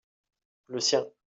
[0.65, 1.05] le sien.